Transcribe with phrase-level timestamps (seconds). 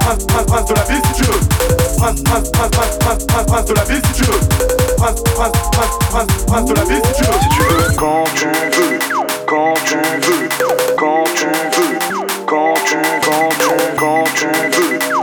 [0.00, 1.40] prince, prince, prince, de la ville tu veux.
[1.98, 4.40] Prince, prince, prince, prince, prince, prince, de la ville tu veux.
[4.96, 7.32] Prince, prince, prince, prince, prince de la ville tu veux.
[7.40, 8.98] Si tu veux, quand tu veux,
[9.46, 10.48] quand tu veux,
[10.96, 11.98] quand tu veux,
[12.46, 13.68] quand tu, quand tu,
[13.98, 15.17] quand tu veux.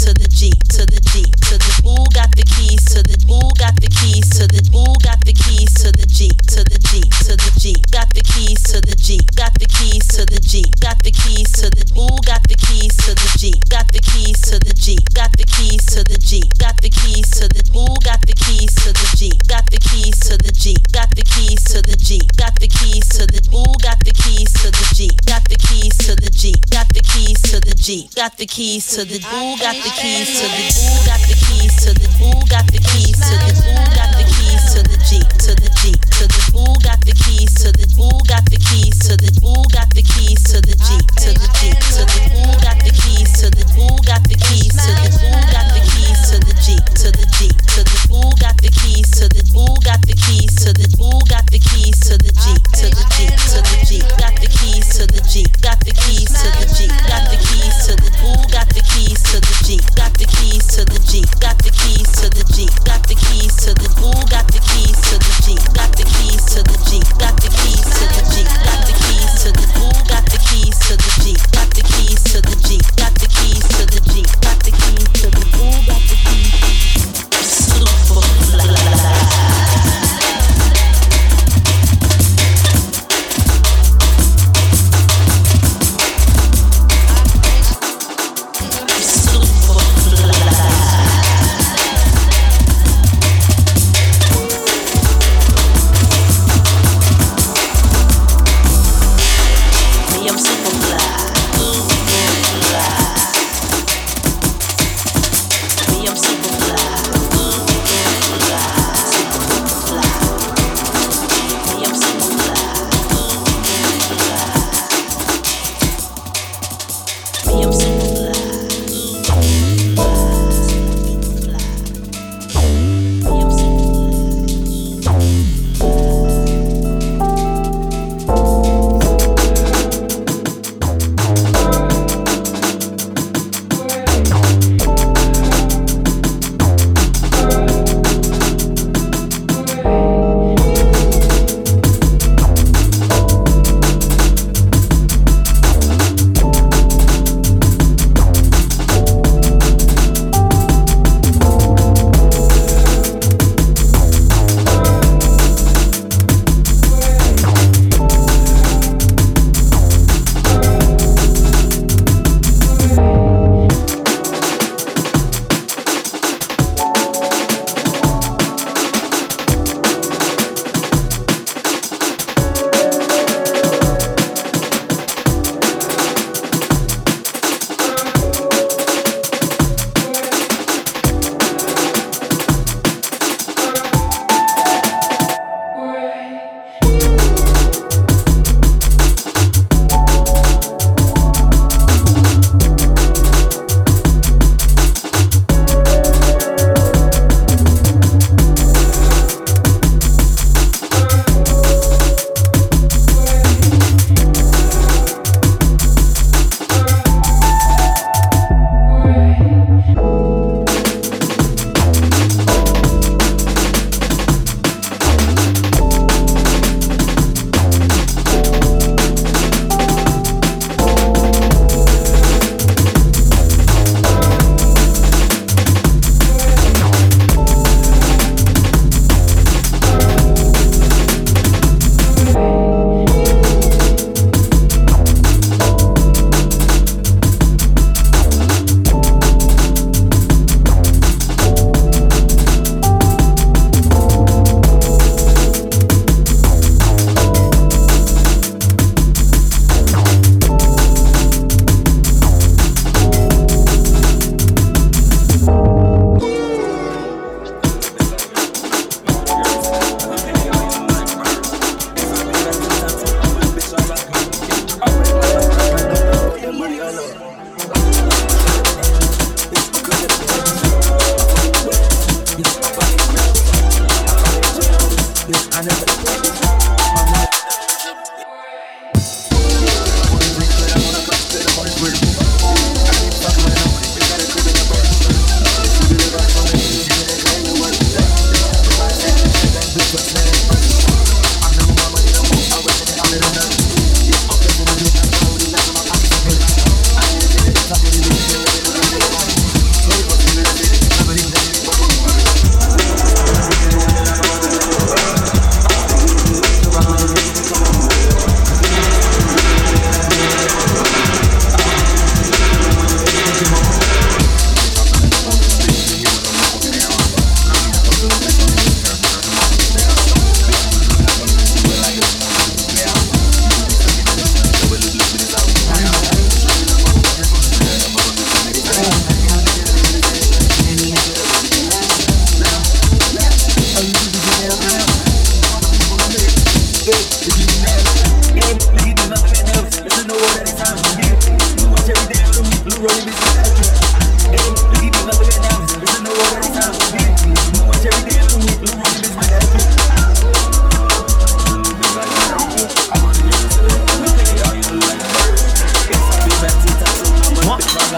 [0.00, 3.52] to the G, to the G, to the boo got the keys to the boo
[3.58, 6.69] got the keys to the boo got the keys to the G, to the
[28.20, 31.72] got the keys to the boo got the keys to the boo got the keys
[31.80, 35.24] to the boo got the keys to the boo got the keys to the jeep
[35.40, 38.98] to the jeep to the boo got the keys to the boo got the keys
[39.08, 39.99] to the boo got the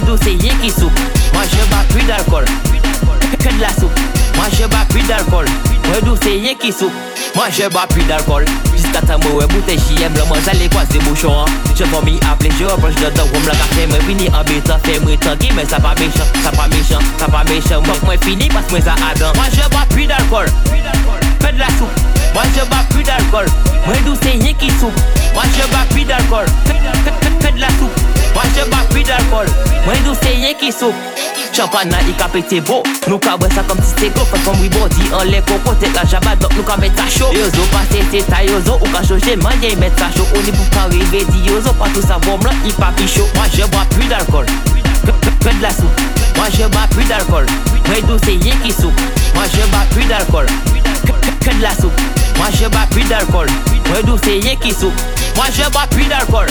[0.00, 0.98] d'où c'est rien qui soupe.
[1.32, 2.44] Moi je bois plus d'alcool.
[3.38, 3.98] Que de la soupe.
[4.36, 5.46] Moi je bois plus d'alcool.
[5.86, 6.92] Moi d'où c'est rien qui soupe.
[7.34, 8.44] Moi je bois plus d'alcool.
[8.96, 11.44] Kata mwe boute jiyem la man zale kwa se bouchon
[11.76, 14.42] Je vò mi aple, je reproche de da wom la ka fe mwen vini an
[14.48, 18.02] beta Fe mwen tanki men sa pa mechan, sa pa mechan, sa pa mechan Mok
[18.06, 20.46] mwen fini pas mwen sa adan Moi je bois plus d'alcool,
[21.40, 22.00] que de la soupe
[22.32, 23.52] Moi je bois plus d'alcool,
[23.86, 26.46] mwen dou se yen ki soupe Watch your back with alcool
[27.40, 27.92] Fais de la soupe.
[28.34, 29.46] Watch your back with alcool
[29.84, 30.94] Moi d'où c'est rien qui soupe.
[31.52, 32.82] Champagne il cap était beau.
[33.08, 35.88] Nous ca ça comme si c'était gros Fais comme we body On les coco T'es
[35.94, 37.32] la jabba Donc nous ca mettre ça chaud.
[37.32, 38.78] Yozo pas c'est c'est ta yozo.
[38.80, 40.26] Ou ca chaud j'ai mangé Mettre ça chaud.
[40.34, 41.72] On est pour pas rêver Dis yozo.
[41.74, 43.26] Pas tout ça bon blanc Il pas plus chaud.
[43.36, 44.46] Watch your back with alcool
[45.42, 46.00] Fais de la soupe.
[46.36, 47.46] Moi je bats plus d'alcool,
[47.88, 48.92] mais d'où c'est rien qui soupe.
[49.34, 51.98] Moi je bats plus d'alcool, que, que, que de la soupe.
[52.36, 53.46] Moi je bats plus d'alcool,
[53.92, 54.92] mais d'où c'est rien qui soupe.
[55.36, 56.46] Moi je bois plus d'alcool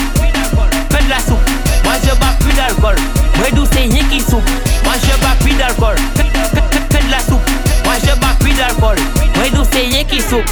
[0.89, 1.49] Que de la soupe
[1.83, 2.95] Moi je bois plus d'alcool
[3.37, 4.49] Moi dou se yen ki soupe
[4.83, 7.49] Moi je bois plus d'alcool que de la soupe
[7.83, 8.97] Moi je bois plus d'alcool
[9.35, 10.51] Moi dou se yen ki soupe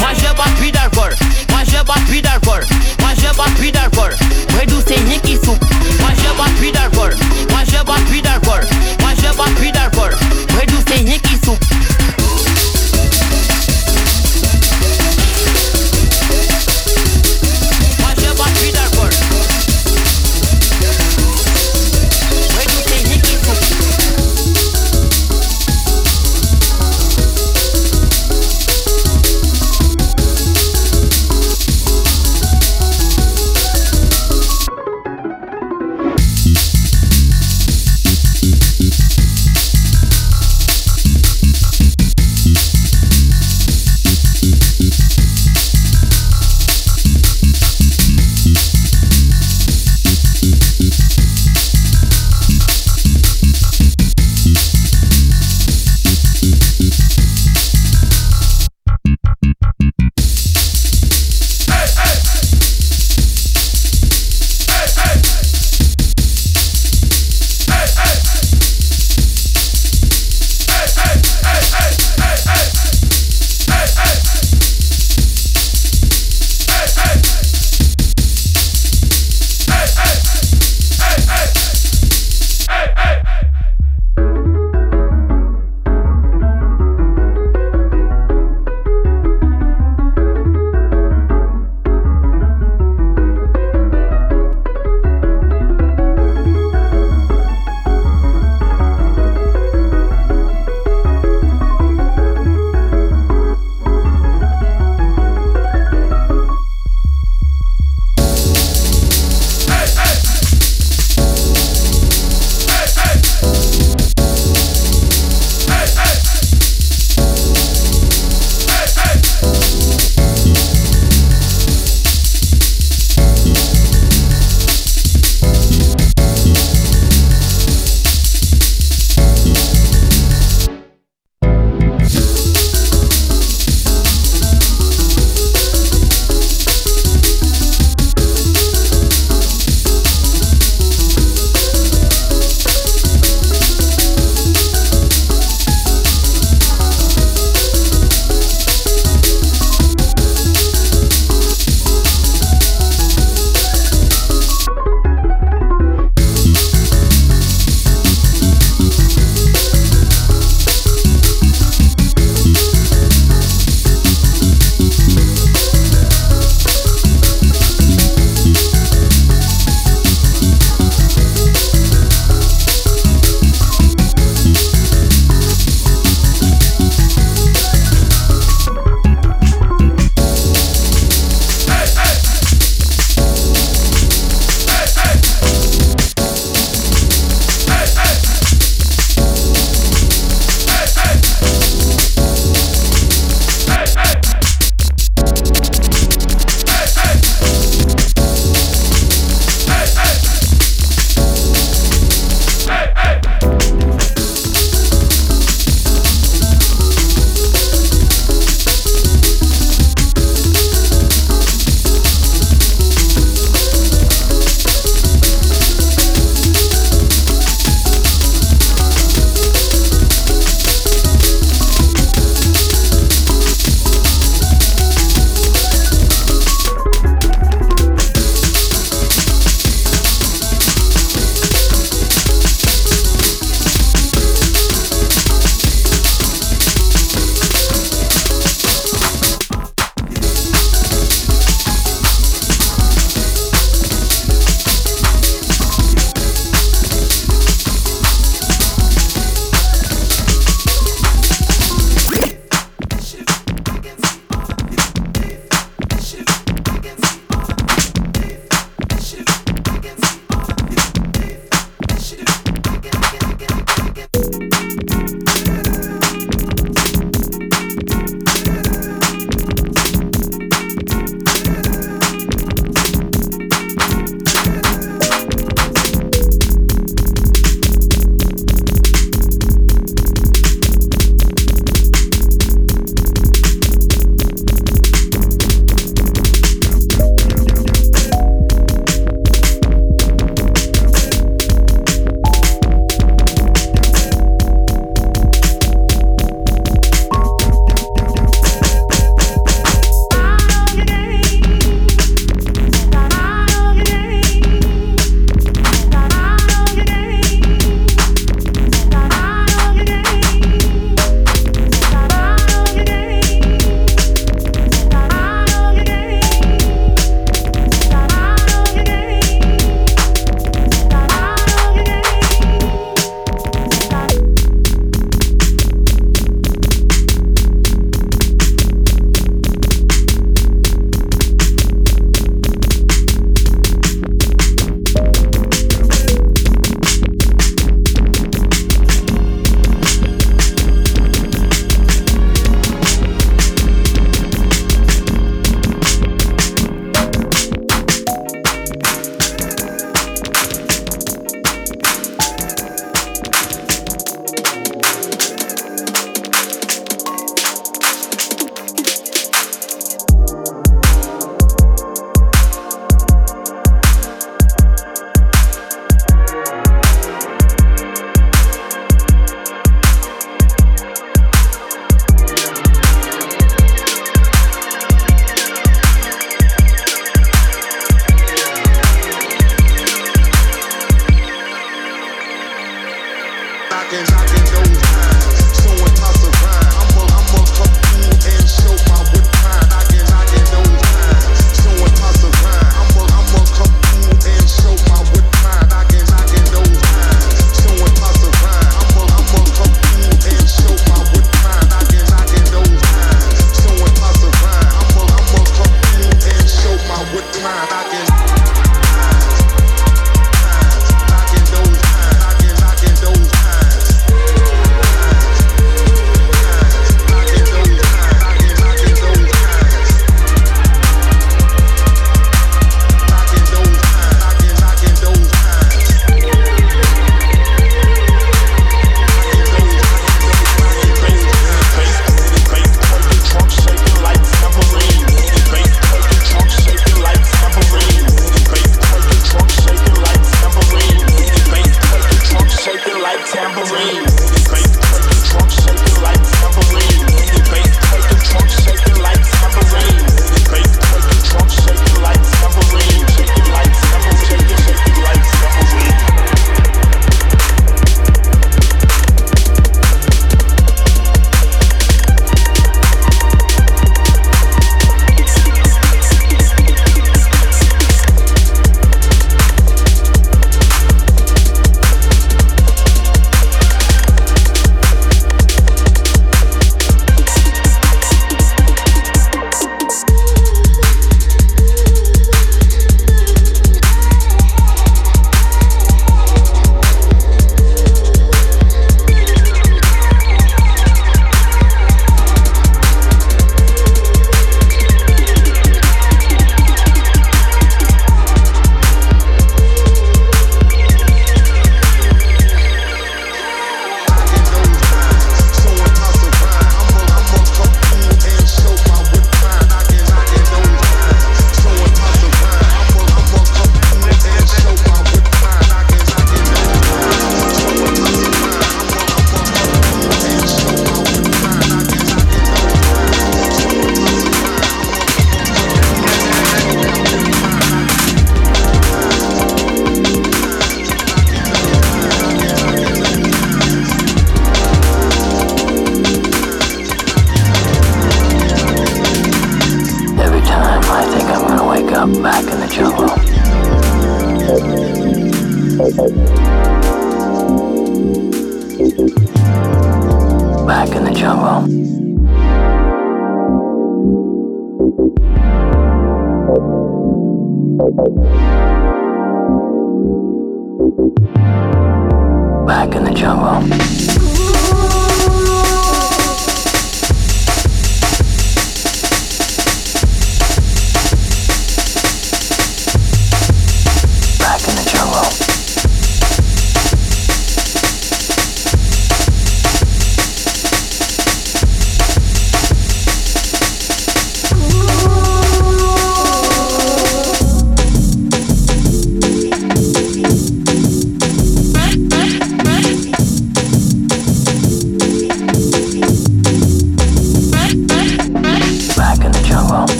[0.00, 1.14] Moi je bois plus d'alcool
[1.50, 2.64] Moi je bois plus d'alcool
[2.98, 4.14] Moi je bois plus d'alcool
[4.50, 5.64] Moi dou se yen ki soupe
[6.00, 7.14] Moi je bois plus d'alcool
[7.50, 8.66] Moi je bois plus d'alcool
[9.00, 10.10] Moi je bois plus d'alcool
[10.52, 11.64] Moi dou se yen ki soupe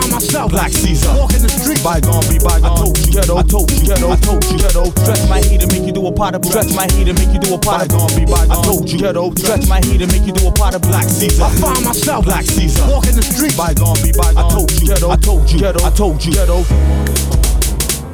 [0.00, 1.82] find myself Black Caesar, walking the street.
[1.82, 2.72] Bygone be bygone.
[2.72, 3.36] I told you, ghetto.
[3.36, 4.10] I told you, ghetto.
[4.10, 4.84] I told you, ghetto.
[5.02, 7.32] Stretch my heat and make you do a pot of stretch my heat and make
[7.32, 8.50] you do a pot of bygone be bygone.
[8.50, 9.30] I told you, ghetto.
[9.36, 11.44] Stretch my heat and make you do a pot of Black Caesar.
[11.44, 13.56] I find myself Black Caesar, walking the street.
[13.56, 14.38] Bygone be bygone.
[14.38, 15.10] I told you, ghetto.
[15.10, 15.84] I told you, ghetto.
[15.84, 17.49] I told you, ghetto.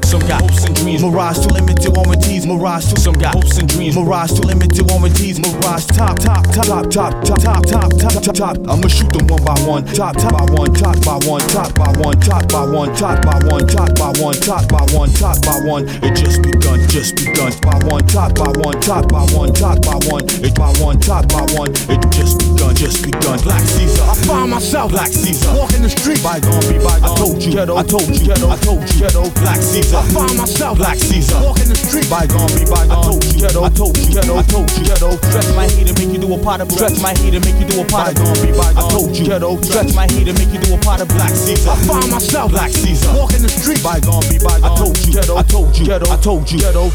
[0.06, 3.00] Some got hopes and dreams, mirage too limited warranties, mirage too.
[3.00, 7.42] Some got hopes and dreams, mirage too limited warranties, mirage top, top, top, top, top,
[7.42, 8.56] top, top, top, top, top.
[8.70, 11.90] I'ma shoot them one by one, top, top by one, top by one, top by
[11.98, 15.58] one, top by one, top by one, top by one, top by one, top by
[15.66, 15.88] one.
[16.06, 17.50] It just begun, just begun.
[17.66, 20.22] By one, top by one, top by one, top by one.
[20.38, 21.74] It by one, top by one.
[21.90, 23.42] It just begun, just begun.
[23.42, 26.22] Black Caesar, I find myself Black Caesar, walking the street.
[26.22, 27.10] Bygone be bygone.
[27.10, 27.74] I told you, ghetto.
[27.74, 28.48] I told you, ghetto.
[28.54, 29.30] I told you, ghetto.
[29.42, 29.95] Black Caesar.
[29.96, 32.04] I find myself Black Caesar, walking the street.
[32.12, 32.92] Bygone be bygone.
[32.92, 33.64] I told you, ghetto.
[33.64, 34.36] I told you, ghetto.
[34.36, 35.10] I told you, ghetto.
[35.16, 37.56] Stretch my heat and make you do a pot of stretch my heat and make
[37.56, 38.76] you do a pot of bygone be bygone.
[38.76, 39.56] I told you, ghetto.
[39.64, 41.70] Stretch my heat and make you do a pot of Black Caesar.
[41.72, 43.82] I find myself Black Caesar, walking the street.
[43.82, 44.68] Bygone be bygone.
[44.68, 45.36] I told you, ghetto.
[45.36, 46.06] I told you, ghetto.
[46.12, 46.92] I told you, ghetto.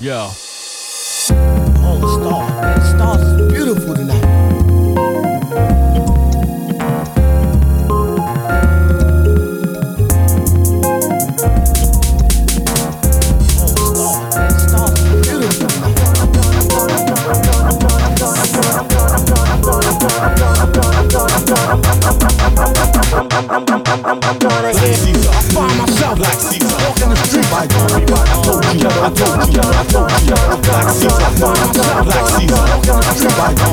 [0.00, 0.32] Yeah.
[1.84, 2.80] All the stars, man.
[2.96, 3.35] Stars
[23.96, 25.30] I'm, I'm, I'm gonna hit Caesar.
[25.32, 26.76] I find myself like Caesar.
[27.00, 30.60] The street I told you, I told you, I told you, I'm.
[30.60, 31.64] I myself I told
[32.36, 32.60] you,
[33.46, 33.64] I'm,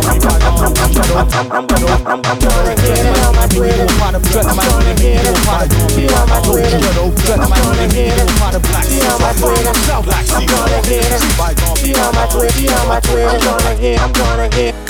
[1.51, 1.67] I'm,
[2.07, 4.95] I'm, I'm gonna hit it on my I'm gonna hit it on my I'm gonna
[4.95, 6.79] hit it on my Twitter.
[7.33, 8.79] I'm gonna hit it on my Twitter.
[11.83, 13.35] I'm gonna hit it on my Twitter.
[13.99, 14.82] I'm gonna hit it.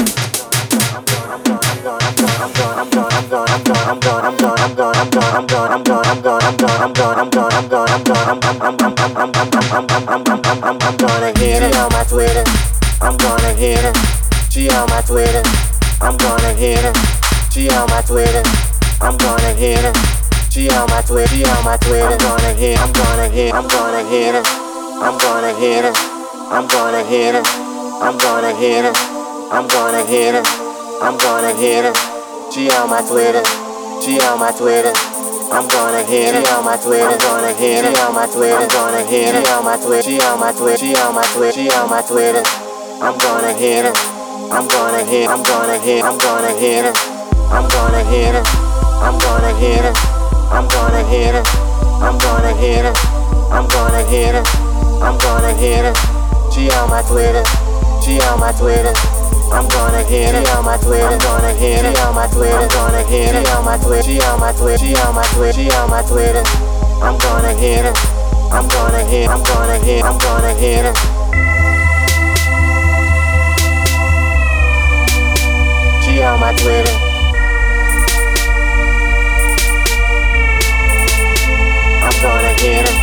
[29.54, 30.63] I'm gonna hit her.
[31.04, 31.92] I'm gonna hit her.
[32.50, 33.44] She on my Twitter.
[34.00, 34.96] She on my Twitter.
[35.52, 37.04] I'm gonna hit her on my Twitter.
[37.04, 38.56] I'm gonna hit her on my Twitter.
[38.56, 40.02] I'm gonna hit her on my Twitter.
[40.02, 40.78] She on my Twitter.
[40.80, 41.52] She on my Twitter.
[41.52, 42.40] She on my Twitter.
[43.04, 43.92] I'm gonna hit her.
[44.48, 45.28] I'm gonna hit.
[45.28, 46.04] I'm gonna hit.
[46.08, 46.96] I'm gonna hit her.
[47.52, 48.44] I'm gonna hit her.
[49.04, 49.94] I'm gonna hit her.
[50.56, 51.44] I'm gonna hit her.
[52.00, 52.96] I'm gonna hit her.
[53.52, 54.44] I'm gonna hit her.
[55.04, 55.96] I'm gonna hit her.
[56.56, 57.44] She on my Twitter.
[58.00, 59.13] She on my Twitter.
[59.54, 61.06] I'm gonna hit her on my Twitter.
[61.06, 62.58] I'm gonna hit her on my Twitter.
[62.58, 64.02] I'm gonna hit her on my Twitter.
[64.02, 64.78] She on my Twitter.
[64.80, 65.54] She on my Twitter.
[65.54, 66.44] She on my Twitter.
[67.06, 67.94] I'm gonna hit her.
[68.50, 69.30] I'm gonna hit.
[69.30, 70.04] I'm gonna hit.
[70.04, 70.94] I'm gonna hit her.
[76.02, 76.92] She on my Twitter.
[82.02, 82.96] I'm gonna hit her.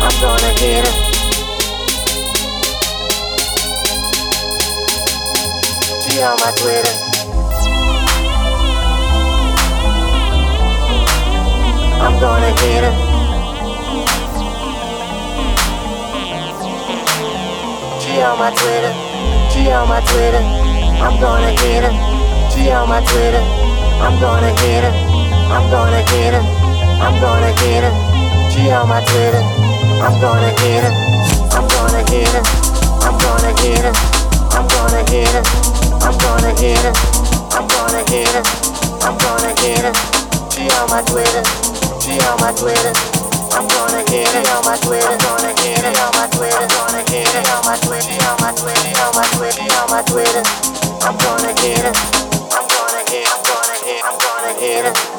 [0.00, 1.01] I'm gonna hit her.
[6.12, 6.92] She on my Twitter.
[12.04, 12.92] I'm gonna hit her.
[17.98, 18.92] She on my Twitter.
[19.52, 20.42] She on my Twitter.
[21.00, 21.92] I'm gonna hit her.
[22.52, 23.40] She on my Twitter.
[24.04, 24.92] I'm gonna hit her.
[25.48, 26.44] I'm gonna hit her.
[27.00, 28.50] I'm gonna hit her.
[28.52, 29.40] She on my Twitter.
[30.04, 30.92] I'm gonna hit her.
[31.56, 32.44] I'm gonna hit her.
[33.00, 33.94] I'm gonna hit her.
[34.52, 35.91] I'm gonna hit her.
[36.02, 36.92] I'm gonna hit her.
[37.54, 38.42] I'm gonna hit her.
[39.06, 39.94] I'm gonna hit her.
[40.50, 41.42] She on my Twitter.
[42.02, 42.92] She on my Twitter.
[43.54, 45.06] I'm gonna hit her on my Twitter.
[45.06, 46.58] I'm gonna hit her on my Twitter.
[46.58, 48.18] I'm gonna hit her on my Twitter.
[48.18, 48.98] On my Twitter.
[48.98, 49.62] On my Twitter.
[49.78, 50.42] On my Twitter.
[51.06, 51.94] I'm gonna hit her.
[52.50, 53.26] I'm gonna hit.
[53.30, 54.02] I'm gonna hit.
[54.04, 55.11] I'm gonna hit her.